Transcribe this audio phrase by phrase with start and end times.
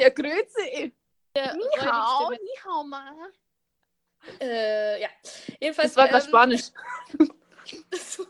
[0.00, 0.92] Ja, grüezi.
[1.34, 2.42] Der Ni hao, Stimme.
[2.42, 3.30] ni hao, ma.
[4.40, 5.08] Äh, ja.
[5.60, 5.94] Jedenfalls.
[5.94, 6.70] Das war gerade ähm, Spanisch.
[7.90, 8.26] das war-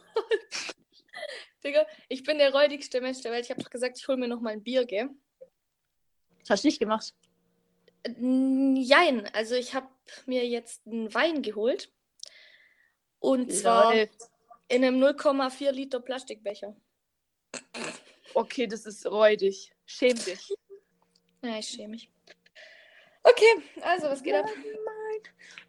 [1.64, 3.44] Digga, ich bin der räudigste Mensch der Welt.
[3.44, 5.10] Ich habe doch gesagt, ich hole mir noch mal ein Bier, gell?
[6.40, 7.14] Das hast du nicht gemacht.
[8.06, 9.88] Jein, also ich habe
[10.26, 11.92] mir jetzt einen Wein geholt.
[13.18, 13.92] Und zwar
[14.68, 16.74] in einem 0,4 Liter Plastikbecher.
[18.32, 19.72] Okay, das ist räudig.
[19.84, 20.48] Schäm dich.
[21.42, 22.10] Ja, ich schäme mich.
[23.22, 24.46] Okay, also was geht ab?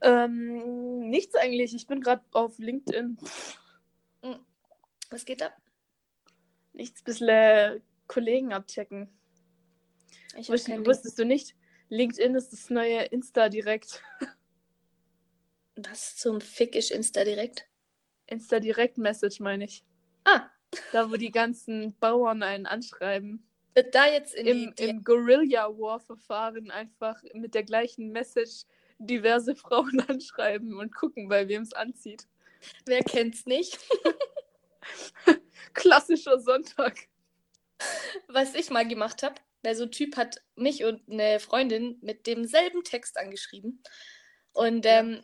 [0.01, 1.75] Ähm, nichts eigentlich.
[1.75, 3.17] Ich bin gerade auf LinkedIn.
[5.09, 5.55] Was geht ab?
[6.73, 9.09] Nichts, bisschen Kollegen abchecken.
[10.37, 11.55] Ich hab Wusst, kein wusstest du nicht?
[11.89, 14.01] LinkedIn ist das neue Insta direkt.
[15.75, 17.67] Was zum Fick ist Insta direkt?
[18.27, 19.83] Insta Direct Message meine ich.
[20.23, 20.49] Ah,
[20.93, 23.45] Da, wo die ganzen Bauern einen anschreiben.
[23.73, 28.65] Wird da jetzt in Im, die, im Guerilla War Verfahren einfach mit der gleichen Message
[28.97, 32.27] diverse Frauen anschreiben und gucken, bei wem es anzieht.
[32.85, 33.79] Wer kennt's nicht?
[35.73, 36.95] Klassischer Sonntag.
[38.27, 42.27] Was ich mal gemacht habe, weil so ein Typ hat mich und eine Freundin mit
[42.27, 43.81] demselben Text angeschrieben.
[44.53, 45.23] Und ähm,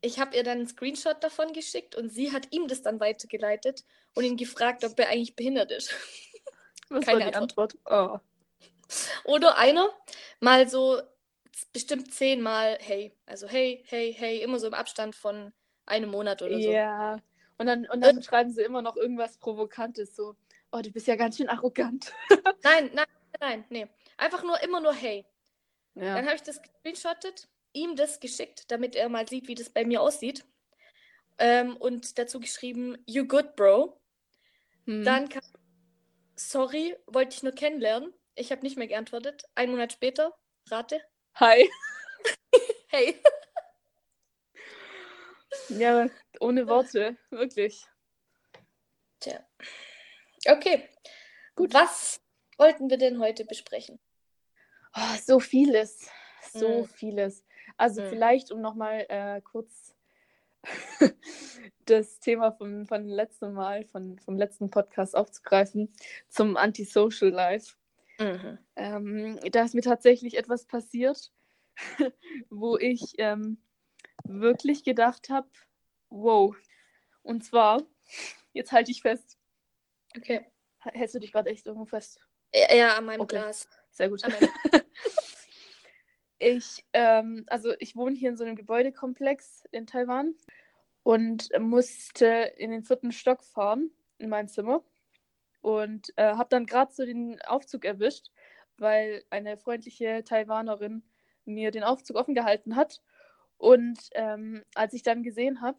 [0.00, 3.84] ich habe ihr dann einen Screenshot davon geschickt und sie hat ihm das dann weitergeleitet
[4.14, 5.94] und ihn gefragt, ob er eigentlich behindert ist.
[6.90, 7.78] Was Keine war die Antwort?
[7.86, 8.18] Oh.
[9.24, 9.88] Oder einer
[10.40, 11.00] mal so
[11.72, 13.16] bestimmt zehnmal hey.
[13.26, 15.52] Also hey, hey, hey, immer so im Abstand von
[15.86, 16.70] einem Monat oder so.
[16.70, 17.20] Ja.
[17.58, 20.34] Und dann, und dann schreiben sie immer noch irgendwas Provokantes, so,
[20.72, 22.12] oh, du bist ja ganz schön arrogant.
[22.64, 23.06] Nein, nein,
[23.40, 23.86] nein, nee.
[24.16, 25.24] Einfach nur immer nur hey.
[25.94, 26.14] Ja.
[26.14, 29.84] Dann habe ich das gescreenshottet, ihm das geschickt, damit er mal sieht, wie das bei
[29.84, 30.44] mir aussieht.
[31.38, 34.00] Ähm, und dazu geschrieben, you good, bro.
[34.86, 35.04] Hm.
[35.04, 35.42] Dann kam,
[36.36, 38.12] sorry, wollte ich nur kennenlernen.
[38.34, 39.44] Ich habe nicht mehr geantwortet.
[39.54, 40.34] Ein Monat später,
[40.70, 41.00] rate,
[41.36, 41.68] Hi.
[42.88, 43.20] hey.
[45.68, 46.08] Ja,
[46.40, 47.86] ohne Worte, wirklich.
[49.20, 49.40] Tja.
[50.46, 50.88] Okay,
[51.56, 51.72] Gut.
[51.72, 52.20] Was
[52.58, 54.00] wollten wir denn heute besprechen?
[54.96, 56.08] Oh, so vieles.
[56.52, 56.86] So Mm.
[56.86, 57.44] vieles.
[57.76, 58.08] Also Mm.
[58.08, 59.93] vielleicht, um nochmal äh, kurz
[61.84, 65.92] das Thema vom, von letzten Mal, von, vom letzten Podcast aufzugreifen,
[66.28, 67.74] zum Antisocial Life.
[68.18, 68.58] Mhm.
[68.76, 71.32] Ähm, da ist mir tatsächlich etwas passiert,
[72.50, 73.58] wo ich ähm,
[74.24, 75.48] wirklich gedacht habe,
[76.10, 76.56] wow.
[77.22, 77.82] Und zwar,
[78.52, 79.38] jetzt halte ich fest.
[80.16, 80.46] Okay.
[80.78, 82.20] Hältst du dich gerade echt irgendwo fest?
[82.54, 83.36] Ja, ja, an meinem Okay.
[83.36, 83.68] Glas.
[83.90, 84.22] Sehr gut.
[86.46, 90.34] Ich, ähm, also ich wohne hier in so einem Gebäudekomplex in Taiwan
[91.02, 92.26] und musste
[92.58, 94.84] in den vierten Stock fahren in mein Zimmer
[95.62, 98.30] und äh, habe dann gerade so den Aufzug erwischt,
[98.76, 101.02] weil eine freundliche Taiwanerin
[101.46, 103.00] mir den Aufzug offen gehalten hat.
[103.56, 105.78] Und ähm, als ich dann gesehen habe,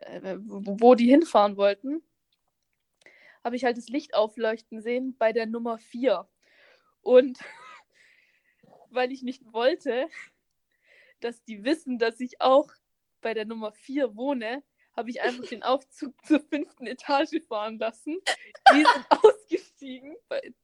[0.00, 2.02] äh, wo die hinfahren wollten,
[3.42, 6.28] habe ich halt das Licht aufleuchten sehen bei der Nummer 4.
[7.00, 7.38] Und
[8.90, 10.08] weil ich nicht wollte,
[11.20, 12.70] dass die wissen, dass ich auch
[13.20, 14.62] bei der Nummer 4 wohne,
[14.96, 18.18] habe ich einfach den Aufzug zur fünften Etage fahren lassen.
[18.72, 20.54] Die sind ausgestiegen bei,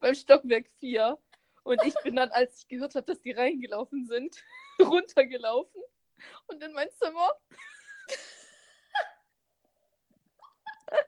[0.00, 1.18] beim Stockwerk 4.
[1.62, 4.42] Und ich bin dann, als ich gehört habe, dass die reingelaufen sind,
[4.80, 5.82] runtergelaufen
[6.46, 7.32] und in mein Zimmer.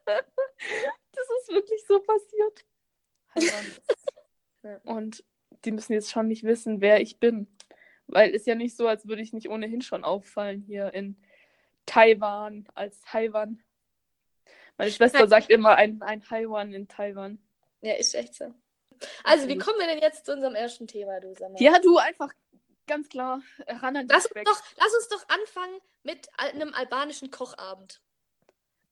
[0.02, 2.64] Das ist wirklich so passiert.
[4.84, 5.24] Und
[5.64, 7.46] die müssen jetzt schon nicht wissen, wer ich bin.
[8.06, 11.16] Weil ist ja nicht so, als würde ich nicht ohnehin schon auffallen hier in
[11.86, 13.62] Taiwan als Taiwan.
[14.76, 17.38] Meine Schwester sagt immer ein, ein Taiwan in Taiwan.
[17.80, 18.54] Ja, ist echt so.
[19.24, 19.64] Also, wie Gut.
[19.64, 21.60] kommen wir denn jetzt zu unserem ersten Thema, du sag mal?
[21.60, 22.32] Ja, du einfach
[22.86, 26.74] ganz klar äh, ran an die Lass uns, doch, lass uns doch anfangen mit einem
[26.74, 28.00] albanischen Kochabend.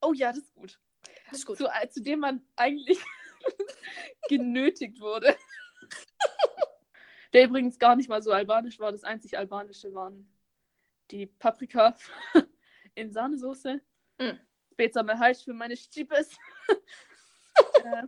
[0.01, 0.79] Oh ja, das ist gut.
[1.29, 1.57] Das ist gut.
[1.57, 2.99] Zu, äh, zu dem man eigentlich
[4.27, 5.35] genötigt wurde.
[7.33, 8.91] Der übrigens gar nicht mal so albanisch war.
[8.91, 10.29] Das einzig albanische waren
[11.11, 11.95] die Paprika
[12.95, 13.81] in Sahnesoße.
[14.17, 14.31] Mm.
[14.73, 16.29] Später mal heiß für meine Stiepes.
[17.83, 18.07] äh,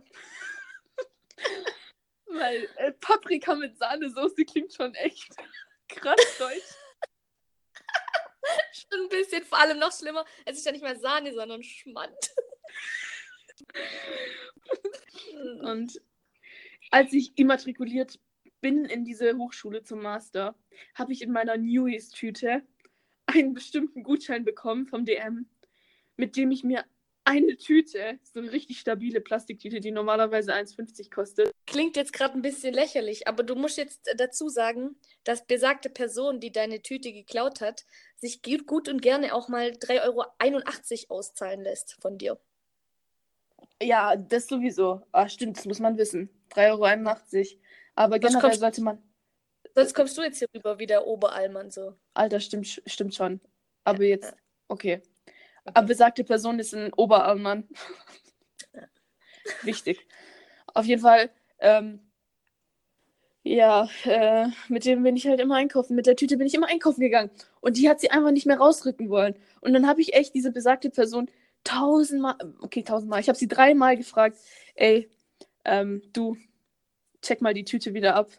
[2.26, 5.34] weil äh, Paprika mit Sahnesoße klingt schon echt
[5.88, 6.74] krass deutsch.
[8.72, 10.24] Schon ein bisschen, vor allem noch schlimmer.
[10.44, 12.34] Es ist ja nicht mehr Sahne, sondern Schmand.
[15.62, 16.00] Und
[16.94, 18.20] als ich immatrikuliert
[18.60, 20.54] bin in diese Hochschule zum Master,
[20.94, 22.62] habe ich in meiner Newies-Tüte
[23.26, 25.48] einen bestimmten Gutschein bekommen vom DM,
[26.16, 26.84] mit dem ich mir
[27.24, 31.50] eine Tüte, so eine richtig stabile Plastiktüte, die normalerweise 1,50 kostet.
[31.66, 34.94] Klingt jetzt gerade ein bisschen lächerlich, aber du musst jetzt äh, dazu sagen,
[35.24, 39.70] dass besagte Person, die deine Tüte geklaut hat, sich gut, gut und gerne auch mal
[39.70, 42.38] 3,81 Euro auszahlen lässt von dir.
[43.84, 45.02] Ja, das sowieso.
[45.12, 46.30] Ah, stimmt, das muss man wissen.
[46.54, 47.60] 3,81 Euro.
[47.94, 49.02] Aber Was generell sollte man.
[49.74, 51.94] Sonst kommst du jetzt hier rüber wie der Oberallmann so.
[52.14, 53.40] Alter, stimmt, stimmt schon.
[53.84, 54.36] Aber jetzt, ja.
[54.68, 55.02] okay.
[55.64, 55.72] Okay.
[55.74, 57.68] Aber besagte Person ist ein Oberarmmann.
[59.62, 60.06] Wichtig.
[60.72, 62.00] Auf jeden Fall, ähm,
[63.42, 65.96] ja, äh, mit dem bin ich halt immer einkaufen.
[65.96, 67.30] Mit der Tüte bin ich immer einkaufen gegangen.
[67.60, 69.36] Und die hat sie einfach nicht mehr rausrücken wollen.
[69.60, 71.30] Und dann habe ich echt diese besagte Person
[71.64, 74.38] tausendmal, okay, tausendmal, ich habe sie dreimal gefragt,
[74.74, 75.10] ey,
[75.64, 76.36] ähm, du,
[77.22, 78.30] check mal die Tüte wieder ab.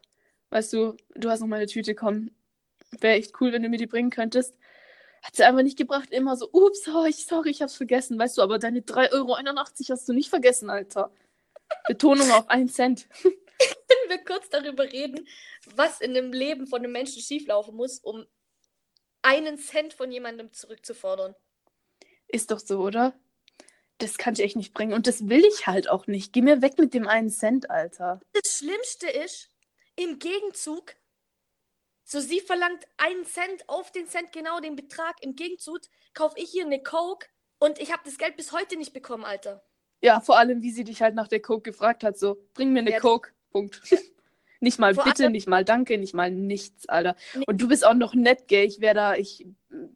[0.52, 2.32] Weißt du, du hast noch meine Tüte, komm.
[3.00, 4.58] Wäre echt cool, wenn du mir die bringen könntest.
[5.24, 8.18] Hat sie einfach nicht gebracht, immer so, ups, oh, ich, sorry, ich hab's vergessen.
[8.18, 9.38] Weißt du, aber deine 3,81 Euro
[9.90, 11.12] hast du nicht vergessen, Alter.
[11.88, 13.08] Betonung auf 1 Cent.
[13.24, 15.28] Können wir kurz darüber reden,
[15.76, 18.26] was in dem Leben von einem Menschen schieflaufen muss, um
[19.22, 21.36] einen Cent von jemandem zurückzufordern?
[22.28, 23.14] Ist doch so, oder?
[23.98, 24.94] Das kann ich echt nicht bringen.
[24.94, 26.34] Und das will ich halt auch nicht.
[26.34, 28.20] Geh mir weg mit dem einen Cent, Alter.
[28.34, 29.50] Das Schlimmste ist,
[29.96, 30.96] im Gegenzug,
[32.04, 35.16] so sie verlangt einen Cent auf den Cent genau den Betrag.
[35.22, 35.80] Im Gegenzug
[36.14, 37.28] kaufe ich hier eine Coke
[37.60, 39.64] und ich habe das Geld bis heute nicht bekommen, Alter.
[40.02, 42.80] Ja, vor allem, wie sie dich halt nach der Coke gefragt hat, so, bring mir
[42.80, 43.00] eine Ja.
[43.00, 43.32] Coke.
[43.52, 43.82] Punkt.
[44.60, 47.16] nicht mal Vor bitte, allem- nicht mal danke, nicht mal nichts, Alter.
[47.34, 47.46] Nee.
[47.48, 48.66] Und du bist auch noch nett, gell?
[48.66, 49.48] Ich wäre da, ich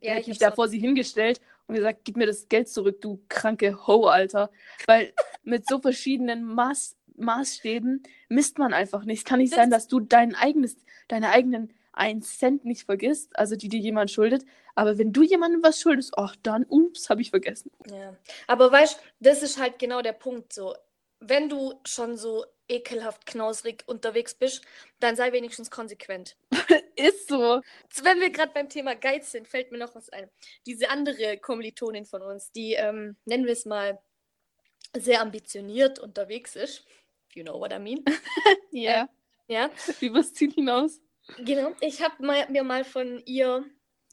[0.01, 2.99] Ja, hätte ich mich da vor sie hingestellt und gesagt, gib mir das Geld zurück,
[2.99, 4.49] du kranke Ho, Alter.
[4.87, 5.13] Weil
[5.43, 9.19] mit so verschiedenen Maß, Maßstäben misst man einfach nicht.
[9.19, 10.77] Es kann nicht Das sein, dass du dein eigenes,
[11.07, 14.45] deine eigenen 1 Cent nicht vergisst, also die dir jemand schuldet.
[14.73, 17.71] Aber wenn du jemandem was schuldest, ach dann, ups, habe ich vergessen.
[17.91, 18.15] Ja.
[18.47, 20.73] Aber weißt das ist halt genau der Punkt so.
[21.19, 24.63] Wenn du schon so ekelhaft knausrig unterwegs bist,
[24.99, 26.37] dann sei wenigstens konsequent.
[26.95, 27.61] Ist so.
[28.03, 30.29] Wenn wir gerade beim Thema Geiz sind, fällt mir noch was ein.
[30.65, 33.99] Diese andere Kommilitonin von uns, die, ähm, nennen wir es mal,
[34.97, 36.85] sehr ambitioniert unterwegs ist.
[37.33, 38.03] You know what I mean.
[38.71, 39.09] Ja.
[39.47, 41.01] Ja, Übers Ziel hinaus.
[41.39, 41.73] genau.
[41.81, 43.65] Ich habe mir mal von ihr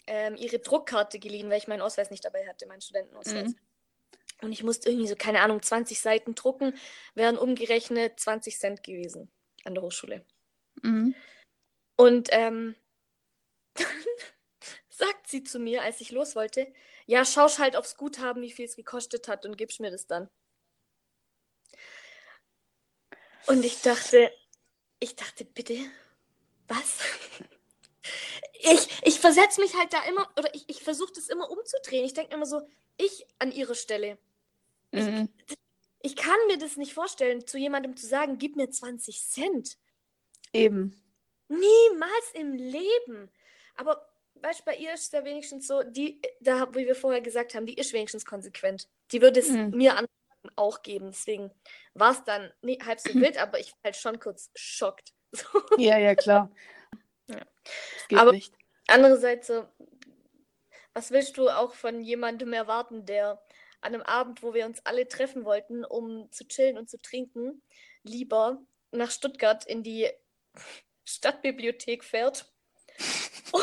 [0.07, 3.49] ähm, ihre Druckkarte geliehen, weil ich meinen Ausweis nicht dabei hatte, meinen Studentenausweis.
[3.51, 3.57] Mhm.
[4.43, 6.75] Und ich musste irgendwie so, keine Ahnung, 20 Seiten drucken,
[7.15, 9.31] wären umgerechnet 20 Cent gewesen
[9.65, 10.25] an der Hochschule.
[10.83, 11.15] Mhm.
[11.97, 12.77] Und ähm,
[13.75, 13.87] dann
[14.89, 16.73] sagt sie zu mir, als ich los wollte,
[17.07, 20.29] ja, schausch halt aufs Guthaben, wie viel es gekostet hat und gibst mir das dann.
[23.47, 24.31] Und ich dachte,
[24.99, 25.79] ich dachte, bitte,
[26.69, 26.99] was?
[28.59, 32.05] Ich, ich versetze mich halt da immer, oder ich, ich versuche das immer umzudrehen.
[32.05, 32.63] Ich denke immer so,
[32.99, 34.19] ich an ihrer Stelle.
[34.93, 35.29] Mhm.
[36.03, 39.77] Ich kann mir das nicht vorstellen, zu jemandem zu sagen, gib mir 20 Cent.
[40.53, 41.01] Eben.
[41.49, 43.31] Niemals im Leben.
[43.75, 47.55] Aber weißt bei ihr ist es ja wenigstens so, die, da, wie wir vorher gesagt
[47.55, 48.89] haben, die ist wenigstens konsequent.
[49.13, 49.71] Die würde es Mhm.
[49.71, 50.07] mir an
[50.55, 51.07] auch geben.
[51.11, 51.51] Deswegen
[51.95, 55.13] war es dann nee, halb so wild, aber ich war halt schon kurz schockt.
[55.33, 55.43] So.
[55.79, 56.51] Ja, ja, klar.
[57.29, 57.41] Ja.
[58.17, 58.55] Aber- nicht.
[58.89, 59.67] Andererseits so,
[60.97, 63.39] was willst du auch von jemandem erwarten, der
[63.83, 67.63] an einem Abend, wo wir uns alle treffen wollten, um zu chillen und zu trinken,
[68.03, 68.63] lieber
[68.93, 70.09] nach Stuttgart in die
[71.05, 72.51] Stadtbibliothek fährt,
[73.53, 73.61] um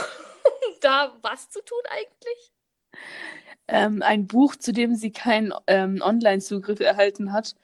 [0.82, 2.54] da was zu tun eigentlich?
[3.68, 7.56] Ähm, ein Buch, zu dem sie keinen ähm, Online-Zugriff erhalten hat.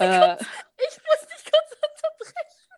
[0.00, 2.72] äh, Ich muss dich kurz unterbrechen.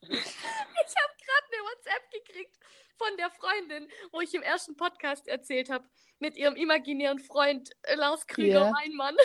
[0.00, 2.58] Ich habe gerade eine WhatsApp gekriegt
[2.98, 5.88] von der Freundin, wo ich im ersten Podcast erzählt habe,
[6.18, 9.16] mit ihrem imaginären Freund äh, Lars Krüger-Weinmann.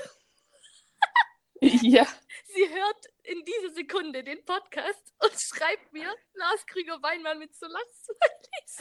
[1.62, 2.08] ja.
[2.46, 8.77] Sie hört in dieser Sekunde den Podcast und schreibt mir Lars Krüger-Weinmann mit so Lachsmilies.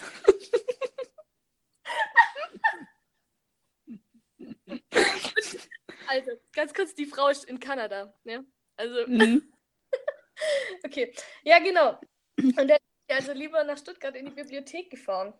[6.06, 8.14] also, ganz kurz, die Frau ist in Kanada.
[8.24, 8.46] Ne?
[8.76, 9.52] Also, Mhm.
[10.84, 12.00] Okay, ja, genau.
[12.36, 12.78] Und dann
[13.12, 15.34] also lieber nach Stuttgart in die Bibliothek gefahren.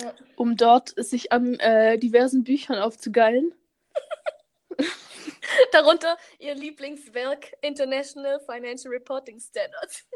[0.00, 0.14] Ja.
[0.36, 3.54] Um dort sich an äh, diversen Büchern aufzugeilen.
[5.72, 10.06] Darunter ihr Lieblingswerk International Financial Reporting Standards.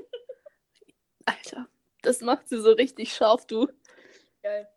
[1.24, 1.68] Alter,
[2.02, 3.68] das macht sie so richtig scharf, du.
[4.42, 4.68] Geil.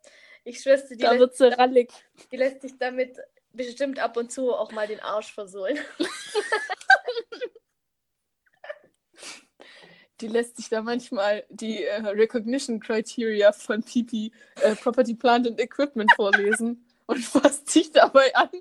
[0.43, 1.91] Ich schwör's dir, die, Da lässt, wird sie rallig.
[2.31, 3.17] die lässt sich damit
[3.51, 5.77] bestimmt ab und zu auch mal den Arsch versohlen.
[10.21, 14.31] die lässt sich da manchmal die äh, Recognition Criteria von PP
[14.62, 18.50] äh, Property Plant and Equipment vorlesen und fasst sich dabei an.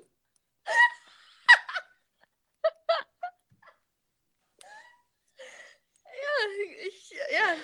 [6.05, 6.11] ja,
[6.87, 7.55] ich, ja.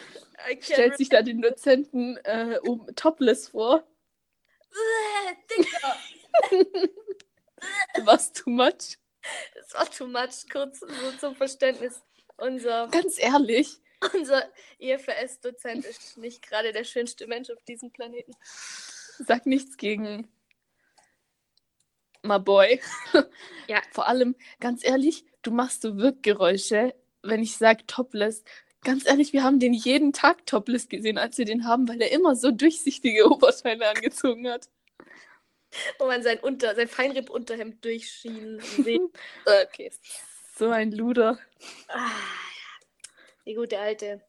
[0.59, 3.83] Stellt sich da den Dozenten äh, um, topless vor.
[8.03, 8.97] Was too much?
[9.55, 12.01] Das war too much, kurz so zum Verständnis.
[12.37, 13.79] Unser, Ganz ehrlich.
[14.13, 14.43] unser
[14.79, 18.33] IFRS-Dozent ist nicht gerade der schönste Mensch auf diesem Planeten.
[19.19, 20.27] Sag nichts gegen
[22.23, 22.79] my boy.
[23.67, 23.81] Ja.
[23.93, 28.43] Vor allem, ganz ehrlich, du machst so Wirkgeräusche, wenn ich sag topless.
[28.83, 32.11] Ganz ehrlich, wir haben den jeden Tag topless gesehen, als wir den haben, weil er
[32.11, 34.67] immer so durchsichtige Oberteile angezogen hat.
[35.97, 37.85] Wo man sein, Unter, sein Feinripp-Unterhemd.
[37.85, 38.01] Äh,
[39.63, 39.91] okay.
[40.55, 41.39] So ein Luder.
[41.87, 42.11] Ah.
[43.45, 44.21] Die gute alte.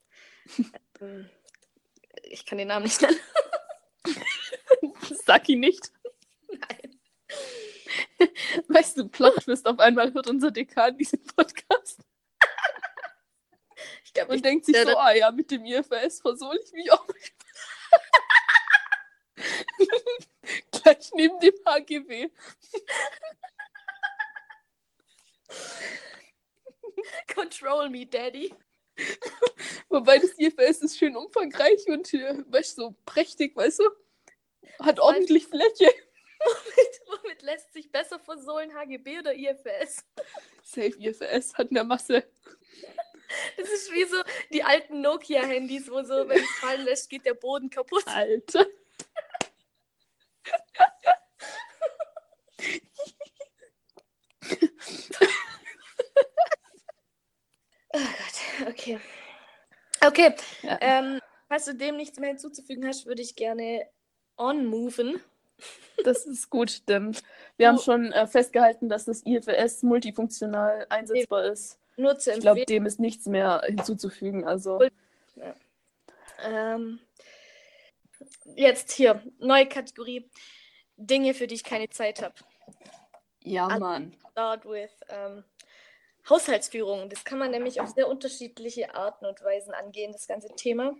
[1.01, 1.29] ähm,
[2.23, 3.19] ich kann den Namen nicht nennen.
[5.25, 5.91] Sag ihn nicht.
[6.47, 6.99] Nein.
[8.67, 11.99] Weißt du, Plot-Twist, auf einmal hört unser Dekan diesen Podcast
[14.03, 16.91] Ich glaube, und ich, denkt sich so, ah ja, mit dem IFS versohle ich mich
[16.91, 17.05] auch.
[20.71, 22.31] Gleich neben dem HGB.
[27.45, 28.53] Control me, Daddy.
[29.89, 33.89] Wobei das IFS ist schön umfangreich und, äh, weißt du, so prächtig, weißt du?
[34.79, 35.91] Hat ordentlich Fläche.
[36.45, 40.05] Womit, womit lässt sich besser versohlen, HGB oder IFS?
[40.63, 42.23] Safe IFS hat eine Masse.
[43.57, 44.17] Das ist wie so
[44.51, 48.05] die alten Nokia-Handys, wo so, wenn es fallen lässt, geht der Boden kaputt.
[48.05, 48.67] Alter.
[57.95, 58.99] Oh Gott, okay.
[60.05, 60.77] Okay, Ja.
[60.81, 63.87] ähm, falls du dem nichts mehr hinzuzufügen hast, würde ich gerne
[64.37, 65.21] on-moven.
[66.03, 67.15] Das ist gut, denn
[67.57, 71.79] wir haben Du- schon äh, festgehalten, dass das IFS multifunktional einsetzbar ist.
[71.97, 72.83] Nur zu Ich glaube, empfehlen.
[72.83, 74.43] dem ist nichts mehr hinzuzufügen.
[74.45, 74.81] Also,
[76.43, 76.99] Ähm,
[78.55, 80.29] jetzt hier, neue Kategorie.
[80.97, 82.35] Dinge, für die ich keine Zeit habe.
[83.41, 84.13] ja, Also- Mann.
[84.31, 85.43] Start with ähm,
[86.29, 87.09] Haushaltsführung.
[87.09, 90.95] Das kann man nämlich auf sehr unterschiedliche Arten und Weisen angehen, das ganze Thema.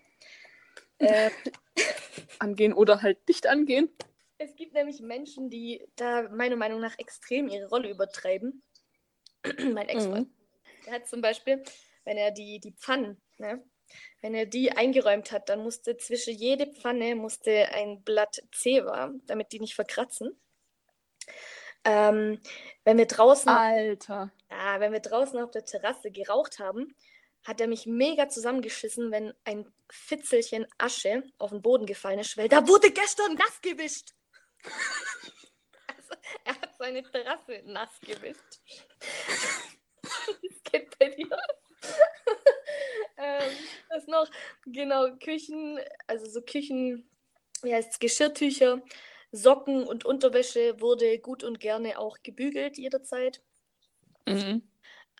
[1.00, 1.32] Äh,
[2.40, 3.90] Angehen oder halt nicht angehen.
[4.38, 8.62] es gibt nämlich Menschen, die da meiner Meinung nach extrem ihre Rolle übertreiben.
[9.74, 10.30] mein Ex-Freund.
[10.86, 11.64] Der hat zum Beispiel,
[12.04, 13.64] wenn er die, die Pfannen, ne,
[14.22, 19.52] wenn er die eingeräumt hat, dann musste zwischen jede Pfanne musste ein Blatt Zewa, damit
[19.52, 20.40] die nicht verkratzen.
[21.84, 22.42] Ähm,
[22.84, 24.32] wenn wir draußen, Alter.
[24.50, 26.96] Ah, wenn wir draußen auf der Terrasse geraucht haben,
[27.44, 32.50] hat er mich mega zusammengeschissen, wenn ein Fitzelchen Asche auf den Boden gefallen ist, weil
[32.50, 34.14] da wurde gestern nass gewischt.
[35.88, 38.62] Also, er hat seine Terrasse nass gewischt.
[40.02, 41.38] Das geht bei dir.
[43.18, 43.52] ähm,
[43.90, 44.30] was noch?
[44.66, 47.10] Genau, Küchen, also so Küchen,
[47.62, 48.82] wie heißt es, Geschirrtücher,
[49.32, 53.42] Socken und Unterwäsche wurde gut und gerne auch gebügelt jederzeit.
[54.26, 54.62] Mhm.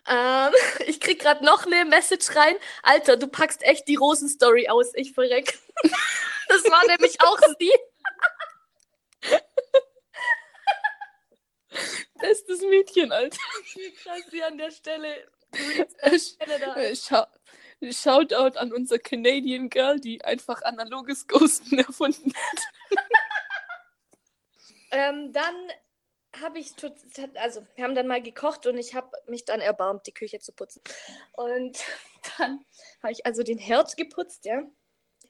[0.08, 0.52] Ähm,
[0.86, 2.56] ich krieg gerade noch eine Message rein.
[2.82, 4.92] Alter, du packst echt die Rosenstory aus.
[4.94, 5.58] Ich verreck.
[6.48, 7.72] Das war nämlich auch sie.
[12.20, 13.36] Bestes Mädchen, Alter.
[13.74, 15.26] Wie krass sie an der Stelle.
[16.94, 17.26] Schau-
[17.90, 22.60] Shoutout an unser Canadian Girl, die einfach analoges Ghosten erfunden hat.
[24.92, 25.54] Ähm, dann
[26.40, 26.72] habe ich,
[27.34, 30.52] also wir haben dann mal gekocht und ich habe mich dann erbarmt, die Küche zu
[30.52, 30.80] putzen.
[31.32, 31.78] Und
[32.38, 32.64] dann
[33.02, 34.62] habe ich also den Herd geputzt, ja.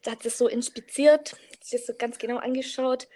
[0.03, 3.09] Da hat es so inspiziert, sich das so ganz genau angeschaut.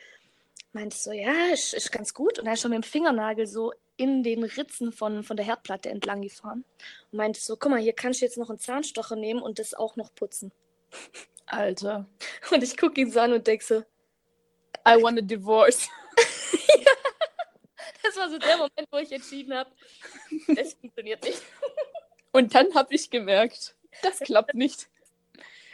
[0.73, 2.39] Meinte so, ja, ist, ist ganz gut.
[2.39, 5.91] Und dann ist schon mit dem Fingernagel so in den Ritzen von, von der Herdplatte
[5.91, 6.65] entlang gefahren.
[7.11, 9.75] Und meinte so, guck mal, hier kannst du jetzt noch einen Zahnstocher nehmen und das
[9.75, 10.53] auch noch putzen.
[11.47, 12.07] Alter.
[12.51, 13.85] Und ich gucke ihn so an und denke so,
[14.87, 15.89] I want a divorce.
[18.21, 19.71] War so der Moment, wo ich entschieden habe,
[20.55, 21.43] das funktioniert nicht.
[22.33, 24.89] Und dann habe ich gemerkt, das klappt nicht.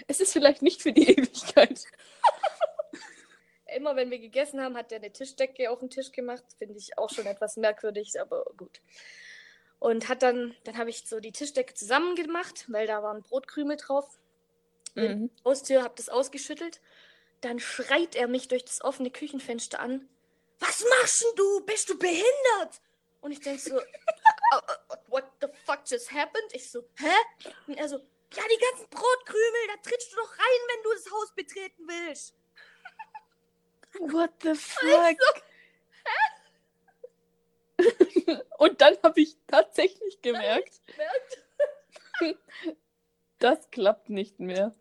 [0.06, 1.84] Es ist vielleicht nicht für die Ewigkeit.
[3.74, 6.44] Immer wenn wir gegessen haben, hat er eine Tischdecke auf den Tisch gemacht.
[6.58, 8.80] Finde ich auch schon etwas merkwürdig, aber gut.
[9.78, 13.76] Und hat dann, dann habe ich so die Tischdecke zusammen gemacht, weil da waren Brotkrümel
[13.76, 14.18] drauf.
[14.94, 15.30] Mhm.
[15.44, 16.80] Haustür, habe das ausgeschüttelt.
[17.42, 20.08] Dann schreit er mich durch das offene Küchenfenster an.
[20.60, 21.60] Was machst denn du?
[21.66, 22.80] Bist du behindert?
[23.20, 23.78] Und ich denke so,
[24.54, 24.60] "Oh,
[24.90, 26.52] oh, what the fuck just happened?
[26.52, 27.50] Ich so, hä?
[27.66, 31.10] Und er so, ja, die ganzen Brotkrümel, da trittst du doch rein, wenn du das
[31.12, 32.34] Haus betreten willst.
[34.12, 35.18] What the fuck?
[38.58, 41.42] Und dann habe ich tatsächlich gemerkt, Merkt?
[43.38, 44.74] das klappt nicht mehr.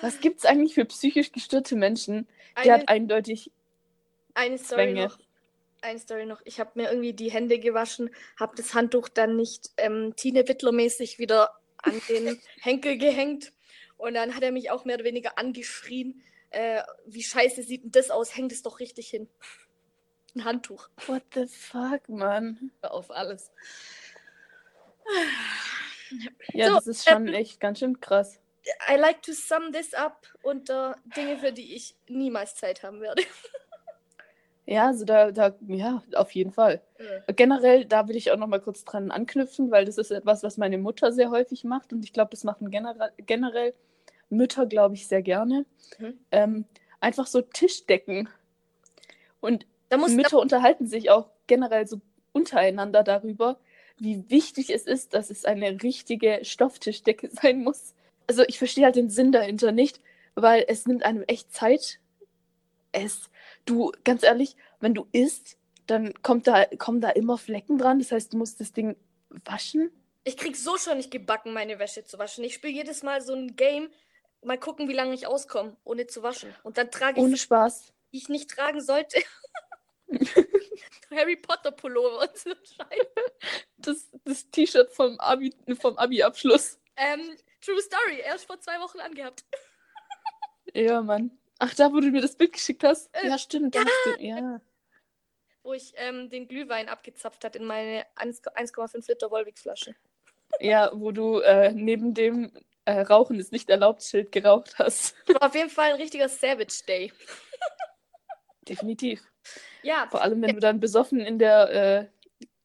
[0.00, 2.26] Was gibt's eigentlich für psychisch gestörte Menschen?
[2.56, 3.50] Der Eine, hat eindeutig
[4.34, 5.04] eine Story Zwänge.
[5.04, 5.18] noch.
[5.82, 6.40] Eine Story noch.
[6.44, 11.18] Ich habe mir irgendwie die Hände gewaschen, habe das Handtuch dann nicht ähm, Tine Wittler-mäßig
[11.18, 13.52] wieder an den Henkel gehängt.
[13.96, 16.22] Und dann hat er mich auch mehr oder weniger angeschrien.
[16.50, 18.36] Äh, wie scheiße sieht denn das aus?
[18.36, 19.28] Hängt es doch richtig hin.
[20.34, 20.88] Ein Handtuch.
[21.06, 22.70] What the fuck, Mann?
[22.82, 23.50] Auf alles.
[26.52, 28.38] Ja, So, das ist schon ähm, echt ganz schön krass.
[28.88, 33.22] I like to sum this up unter Dinge, für die ich niemals Zeit haben werde.
[34.68, 36.82] Ja, also da, da, ja, auf jeden Fall.
[37.36, 40.56] Generell, da will ich auch noch mal kurz dran anknüpfen, weil das ist etwas, was
[40.56, 43.74] meine Mutter sehr häufig macht und ich glaube, das machen generell, generell
[44.28, 45.66] Mütter, glaube ich, sehr gerne.
[45.98, 46.18] Mhm.
[46.32, 46.64] Ähm,
[46.98, 48.28] einfach so Tischdecken.
[49.40, 52.00] Und Da Mütter unterhalten sich auch generell so
[52.32, 53.60] untereinander darüber,
[53.98, 57.94] wie wichtig es ist, dass es eine richtige Stofftischdecke sein muss.
[58.26, 60.00] Also ich verstehe halt den Sinn dahinter nicht,
[60.34, 62.00] weil es nimmt einem echt Zeit.
[62.92, 63.30] Es,
[63.64, 67.98] du, ganz ehrlich, wenn du isst, dann kommt da, kommen da immer Flecken dran.
[67.98, 68.96] Das heißt, du musst das Ding
[69.44, 69.90] waschen.
[70.24, 72.42] Ich krieg so schon nicht gebacken, meine Wäsche zu waschen.
[72.42, 73.90] Ich spiele jedes Mal so ein Game,
[74.42, 76.52] mal gucken, wie lange ich auskomme, ohne zu waschen.
[76.64, 77.92] Und dann trage ich, Ohne Spaß.
[78.12, 79.20] die ich nicht tragen sollte.
[81.10, 83.10] Harry Potter Pullover und so Scheiße.
[83.78, 86.78] Das, das T-Shirt vom Abi, vom Abi-Abschluss.
[86.96, 89.44] Ähm, True Story, erst vor zwei Wochen angehabt.
[90.72, 91.36] Ja, Mann.
[91.58, 93.12] Ach, da, wo du mir das Bild geschickt hast?
[93.12, 93.76] Äh, ja, stimmt.
[93.76, 94.60] hast du, ja.
[95.64, 99.96] Wo ich ähm, den Glühwein abgezapft hat in meine 1 1,5 Liter Volvic-Flasche.
[100.60, 102.52] Ja, wo du äh, neben dem
[102.84, 105.16] äh, Rauchen ist nicht erlaubt Schild geraucht hast.
[105.28, 107.12] War auf jeden Fall ein richtiger Savage Day.
[108.68, 109.22] Definitiv.
[109.82, 112.15] Ja, Vor allem, wenn du dann besoffen in der äh,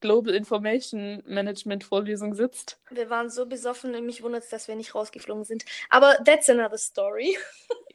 [0.01, 2.79] Global Information Management Vorlesung sitzt.
[2.89, 5.63] wir waren so besoffen und mich wundert es, dass wir nicht rausgeflogen sind.
[5.89, 7.38] Aber that's another story.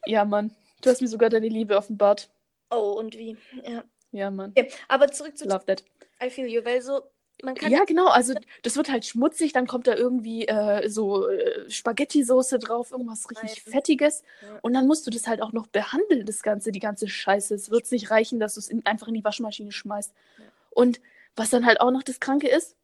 [0.08, 0.54] Ja, Mann.
[0.82, 2.30] Du hast mir sogar deine Liebe offenbart.
[2.70, 3.36] Oh, und wie?
[3.64, 3.82] Ja.
[4.12, 4.52] Ja, Mann.
[4.56, 5.82] Okay, aber zurück zu Love that.
[6.22, 7.02] I Feel You, weil so,
[7.42, 8.06] man kann Ja, genau.
[8.06, 9.52] Also, das wird halt schmutzig.
[9.52, 13.72] Dann kommt da irgendwie äh, so äh, Spaghetti-Soße drauf, irgendwas richtig Nein.
[13.72, 14.22] Fettiges.
[14.42, 14.58] Ja.
[14.62, 17.54] Und dann musst du das halt auch noch behandeln, das Ganze, die ganze Scheiße.
[17.54, 20.12] Es wird nicht reichen, dass du es in, einfach in die Waschmaschine schmeißt.
[20.38, 20.44] Ja.
[20.70, 21.00] Und
[21.36, 22.76] was dann halt auch noch das Kranke ist,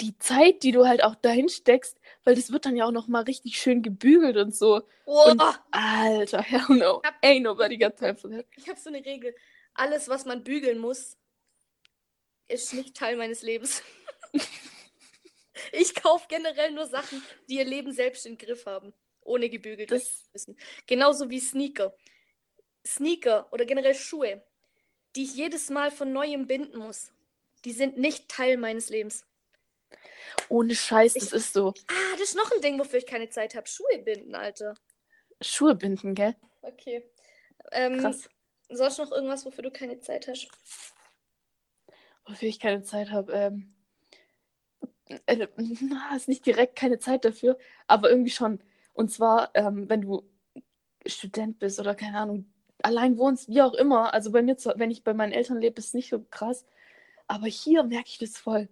[0.00, 3.06] die Zeit, die du halt auch dahin steckst, weil das wird dann ja auch noch
[3.08, 4.82] mal richtig schön gebügelt und so.
[5.06, 7.02] Oh, Und Alter, hell no.
[7.04, 8.46] Hab- Ain't nobody got time for that.
[8.56, 9.34] ich habe so eine Regel.
[9.74, 11.16] Alles, was man bügeln muss,
[12.48, 13.82] ist nicht Teil meines Lebens.
[15.72, 20.24] ich kaufe generell nur Sachen, die ihr Leben selbst im Griff haben, ohne gebügelt Das,
[20.24, 20.56] zu wissen.
[20.86, 21.94] Genauso wie Sneaker.
[22.86, 24.44] Sneaker oder generell Schuhe,
[25.16, 27.12] die ich jedes Mal von neuem binden muss,
[27.64, 29.24] die sind nicht Teil meines Lebens.
[30.48, 31.74] ohne Scheiß, Ich- das ist so.
[31.88, 33.68] Ah, das ist noch ein Ding, wofür ich keine Zeit habe.
[33.68, 34.74] Schuhe binden, Alter.
[35.40, 36.34] Schuhe binden, gell?
[36.62, 37.08] Okay.
[37.72, 38.28] Ähm, Krass.
[38.68, 40.48] sonst noch irgendwas, wofür du keine Zeit hast?
[42.26, 43.32] Wofür ich keine Zeit habe.
[43.32, 43.74] Ähm,
[45.26, 48.62] äh, na, ist nicht direkt keine Zeit dafür, aber irgendwie schon.
[48.94, 50.28] Und zwar, ähm, wenn du
[51.06, 52.51] Student bist oder keine Ahnung,
[52.84, 54.14] allein wohnst, wie auch immer.
[54.14, 56.66] Also bei mir, wenn ich bei meinen Eltern lebe, ist es nicht so krass.
[57.26, 58.68] Aber hier merke ich das voll.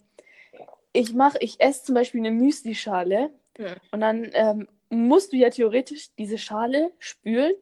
[0.92, 3.77] Ich mache, ich esse zum Beispiel eine Müsli-Schale Hm.
[3.90, 7.53] und dann ähm, musst du ja theoretisch diese Schale spülen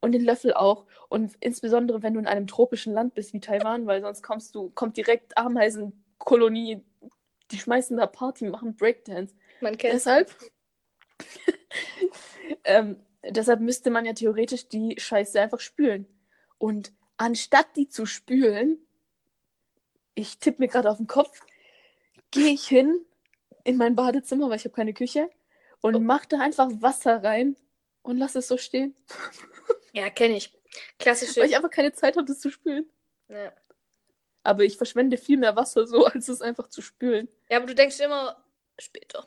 [0.00, 0.86] und den Löffel auch.
[1.08, 4.70] Und insbesondere, wenn du in einem tropischen Land bist wie Taiwan, weil sonst kommst du,
[4.70, 6.82] kommt direkt Ameisenkolonie,
[7.50, 9.34] die schmeißen da Party, machen Breakdance.
[9.60, 10.34] Man kennt Deshalb,
[12.64, 12.96] ähm,
[13.30, 16.06] deshalb müsste man ja theoretisch die Scheiße einfach spülen.
[16.58, 18.78] Und anstatt die zu spülen,
[20.14, 21.40] ich tippe mir gerade auf den Kopf,
[22.30, 23.04] gehe ich hin
[23.64, 25.30] in mein Badezimmer, weil ich habe keine Küche,
[25.80, 26.00] und Oh.
[26.00, 27.56] mache da einfach Wasser rein
[28.02, 28.94] und lasse es so stehen,
[29.92, 30.52] Ja, kenne ich.
[30.98, 31.40] Klassische.
[31.40, 32.88] weil ich einfach keine Zeit habe, das zu spülen.
[33.28, 33.52] ja.
[34.46, 37.28] Aber ich verschwende viel mehr Wasser so, als es einfach zu spülen.
[37.50, 38.44] ja, aber du denkst immer
[38.78, 39.26] später.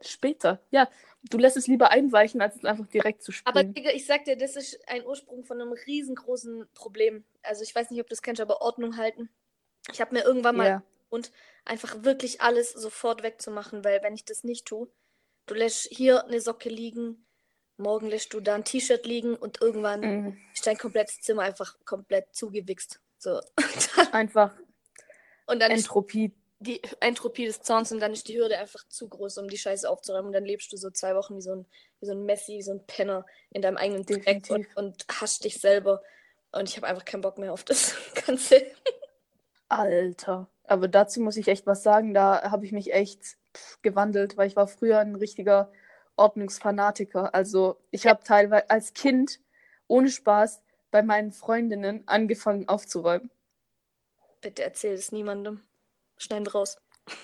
[0.00, 0.60] Später.
[0.70, 0.88] Ja,
[1.30, 3.74] du lässt es lieber einweichen, als es einfach direkt zu Aber spülen.
[3.74, 7.24] Digga, ich sag dir, das ist ein Ursprung von einem riesengroßen Problem.
[7.42, 9.28] Also ich weiß nicht, ob du das kennst, aber Ordnung halten.
[9.92, 10.82] Ich habe mir irgendwann mal Ja.
[11.08, 11.32] und
[11.64, 14.88] einfach wirklich alles sofort wegzumachen, weil wenn ich das nicht tue,
[15.46, 17.24] du lässt hier eine Socke liegen,
[17.76, 20.38] morgen lässt du da ein T-Shirt liegen und irgendwann Mhm.
[20.54, 23.00] ist dein komplettes Zimmer einfach komplett zugewichst.
[23.18, 23.40] So.
[24.12, 24.52] Einfach
[25.46, 26.32] und dann Entropie.
[26.58, 29.88] Die Entropie des Zorns und dann ist die Hürde einfach zu groß, um die Scheiße
[29.88, 30.28] aufzuräumen.
[30.28, 31.66] Und dann lebst du so zwei Wochen wie so ein,
[32.00, 35.44] wie so ein Messi, wie so ein Penner in deinem eigenen Dreck und, und hasst
[35.44, 36.02] dich selber.
[36.52, 37.94] Und ich habe einfach keinen Bock mehr auf das
[38.26, 38.62] Ganze.
[39.68, 40.48] Alter.
[40.64, 42.14] Aber dazu muss ich echt was sagen.
[42.14, 43.36] Da habe ich mich echt
[43.82, 45.70] gewandelt, weil ich war früher ein richtiger
[46.16, 47.34] Ordnungsfanatiker.
[47.34, 49.40] Also ich habe teilweise als Kind
[49.86, 53.30] ohne Spaß bei meinen Freundinnen angefangen aufzuräumen.
[54.40, 55.62] Bitte erzähl es niemandem.
[56.18, 56.76] Schneiden raus.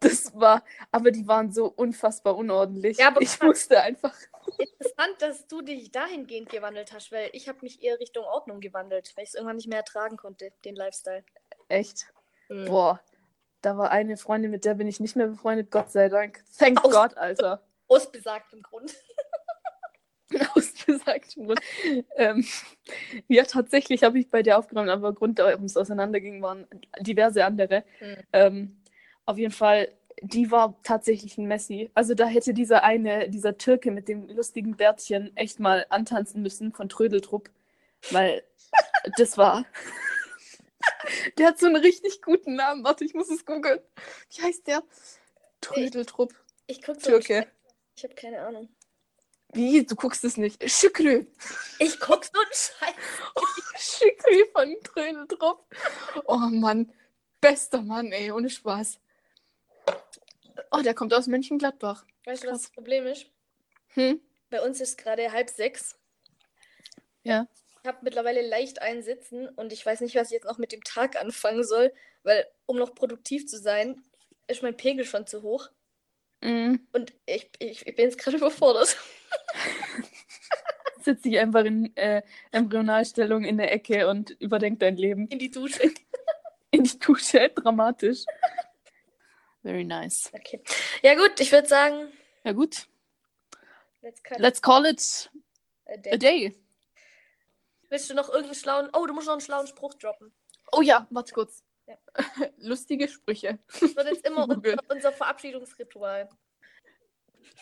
[0.00, 2.98] Das war, aber die waren so unfassbar unordentlich.
[2.98, 4.14] Ja, aber ich musste einfach.
[4.58, 9.12] Interessant, dass du dich dahingehend gewandelt hast, weil ich habe mich eher Richtung Ordnung gewandelt,
[9.16, 11.24] weil ich es irgendwann nicht mehr ertragen konnte, den Lifestyle.
[11.68, 12.12] Echt?
[12.50, 12.66] Mhm.
[12.66, 13.00] Boah.
[13.62, 16.44] Da war eine Freundin, mit der bin ich nicht mehr befreundet, Gott sei Dank.
[16.58, 17.62] Thank Aus- God, Alter.
[17.88, 18.94] Aus besagtem Grund.
[20.54, 21.60] Aus besagtem Grund.
[22.16, 22.44] Ähm,
[23.28, 26.66] ja, tatsächlich habe ich bei der aufgenommen, aber Grund, warum es auseinanderging, waren
[27.00, 27.84] diverse andere.
[28.00, 28.16] Mhm.
[28.32, 28.76] Ähm,
[29.24, 29.88] auf jeden Fall,
[30.22, 31.90] die war tatsächlich ein Messi.
[31.94, 36.72] Also da hätte dieser eine, dieser Türke mit dem lustigen Bärtchen echt mal antanzen müssen
[36.72, 37.50] von Trödeltrupp,
[38.10, 38.42] weil
[39.16, 39.64] das war.
[41.38, 42.84] Der hat so einen richtig guten Namen.
[42.84, 43.80] Warte, ich muss es googeln.
[44.30, 44.82] Wie heißt der?
[45.60, 46.32] Trödeltrupp.
[46.66, 47.46] Ich guck so Türke.
[47.96, 48.68] Ich habe keine Ahnung.
[49.56, 49.86] Wie?
[49.86, 50.62] Du guckst es nicht.
[50.70, 51.26] Şükrü.
[51.78, 52.94] Ich guck so einen Scheiß.
[53.98, 55.64] Şükrü von Trödeltrupp.
[56.26, 56.92] Oh Mann.
[57.40, 58.30] Bester Mann, ey.
[58.32, 59.00] Ohne Spaß.
[60.70, 62.04] Oh, der kommt aus Mönchengladbach.
[62.26, 63.26] Weißt du, was das Problem ist?
[63.94, 64.20] Hm?
[64.50, 65.98] Bei uns ist gerade halb sechs.
[67.22, 67.48] Ja.
[67.82, 70.84] Ich habe mittlerweile leicht einsitzen und ich weiß nicht, was ich jetzt noch mit dem
[70.84, 74.02] Tag anfangen soll, weil um noch produktiv zu sein,
[74.48, 75.70] ist mein Pegel schon zu hoch.
[76.42, 76.86] Mhm.
[76.92, 78.96] Und ich, ich, ich bin jetzt gerade überfordert.
[81.02, 85.28] Sitz dich einfach in äh, Embryonalstellung in der Ecke und überdenk dein Leben.
[85.28, 85.82] In die Dusche.
[86.72, 88.24] In die Dusche, dramatisch.
[89.62, 90.30] Very nice.
[90.34, 90.60] Okay.
[91.02, 92.12] Ja, gut, ich würde sagen,
[92.44, 92.86] Ja gut.
[94.02, 95.30] let's cut Let's call it
[95.86, 96.18] a a day.
[96.18, 96.56] day.
[97.88, 98.90] Willst du noch irgendeinen schlauen.
[98.92, 100.32] Oh, du musst noch einen schlauen Spruch droppen.
[100.72, 101.62] Oh ja, warte kurz.
[101.86, 101.96] Ja.
[102.58, 103.58] Lustige Sprüche.
[103.80, 104.46] Das wird jetzt immer
[104.88, 106.28] unser Verabschiedungsritual.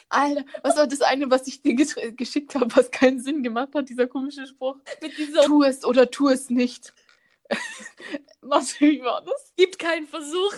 [0.09, 3.75] Alter, was war das eine, was ich dir gesch- geschickt habe, was keinen Sinn gemacht
[3.75, 4.77] hat, dieser komische Spruch?
[5.01, 6.93] Mit dieser Tu es oder tu es nicht.
[8.41, 9.53] was, wie war das?
[9.57, 10.55] gibt keinen Versuch.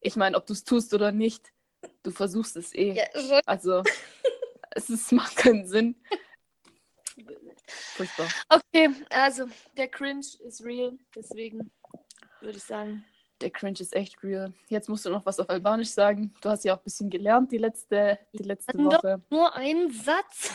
[0.00, 1.52] Ich meine, ob du es tust oder nicht,
[2.02, 2.92] du versuchst es eh.
[2.92, 3.40] Ja.
[3.46, 3.82] Also,
[4.70, 5.96] es ist, macht keinen Sinn.
[7.68, 8.28] Furchtbar.
[8.48, 11.72] Okay, also der Cringe ist real, deswegen
[12.40, 13.04] würde ich sagen.
[13.40, 14.52] Der Cringe ist echt real.
[14.68, 16.34] Jetzt musst du noch was auf Albanisch sagen.
[16.40, 19.22] Du hast ja auch ein bisschen gelernt die letzte, die letzte Woche.
[19.28, 20.50] Nur ein Satz.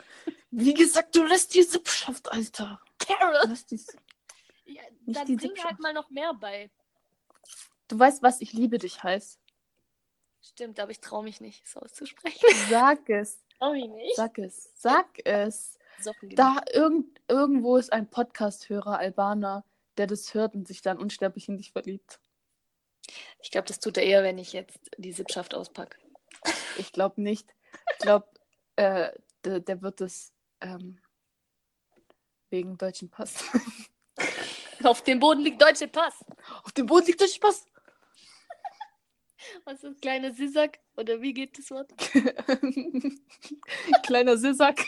[0.50, 2.80] Wie gesagt, du lässt die Sippschaft, Alter.
[2.98, 3.40] Carol.
[3.48, 3.80] Lass die...
[4.66, 5.68] Ja, dann die bring Sippschaft.
[5.68, 6.70] halt mal noch mehr bei.
[7.88, 9.38] Du weißt, was ich liebe dich heißt.
[10.40, 12.48] Stimmt, aber ich traue mich nicht, es auszusprechen.
[12.68, 13.42] Sag es.
[13.58, 14.16] Trau mich nicht.
[14.16, 14.70] Sag es.
[14.74, 15.78] Sag es.
[16.22, 19.64] Da irgend, irgendwo ist ein Podcast-Hörer Albaner,
[19.98, 22.20] der das hört und sich dann unsterblich in dich verliebt.
[23.42, 25.98] Ich glaube, das tut er eher, wenn ich jetzt die Sippschaft auspacke.
[26.78, 27.54] Ich glaube nicht.
[27.92, 28.26] Ich glaube,
[28.76, 29.10] äh,
[29.44, 31.00] der, der wird es ähm,
[32.50, 33.44] wegen deutschen Pass.
[34.84, 36.24] Auf dem Boden liegt deutsche Pass.
[36.64, 37.66] Auf dem Boden liegt deutscher Pass.
[39.64, 40.78] Was ist kleine Sisak?
[40.96, 41.92] Oder wie geht das Wort?
[44.04, 44.78] Kleiner Sisack.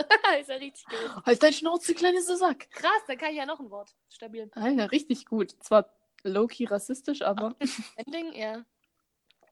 [0.40, 1.26] ist ja richtig gut.
[1.26, 2.70] Halt dein Schnauze, kleiner Sisack.
[2.70, 3.94] Krass, dann kann ich ja noch ein Wort.
[4.08, 4.50] Stabil.
[4.54, 5.54] Alter, richtig gut.
[5.60, 5.90] Zwar
[6.22, 7.54] low-key rassistisch, aber
[7.96, 8.64] Ending, ja.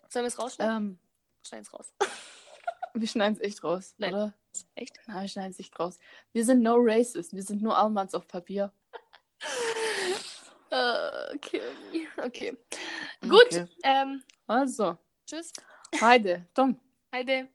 [0.08, 0.76] Sollen wir es rausschneiden?
[0.76, 0.98] ähm,
[1.46, 1.92] Schneiden es raus.
[2.94, 4.14] wir schneiden es echt raus, Nein.
[4.14, 4.34] oder?
[4.74, 4.98] Echt?
[5.06, 5.98] Nein, wir schneiden es nicht raus.
[6.32, 7.32] Wir sind no racist.
[7.34, 8.72] Wir sind nur Almans auf Papier.
[10.70, 11.62] Äh, okay.
[12.18, 12.58] Okay.
[13.22, 13.46] Gut.
[13.46, 13.66] Okay.
[13.84, 15.50] Ähm, Also, tschüss.
[15.98, 16.78] Heide, Tom.
[17.10, 17.48] Heide.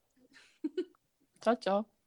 [1.39, 1.92] Ciao, ciao.